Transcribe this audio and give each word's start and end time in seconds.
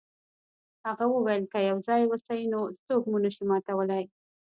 هغه 0.87 1.05
وویل 1.13 1.43
که 1.51 1.59
یو 1.69 1.77
ځای 1.87 2.01
اوسئ 2.07 2.39
نو 2.51 2.59
څوک 2.85 3.03
مو 3.09 3.17
نشي 3.23 3.43
ماتولی. 3.49 4.03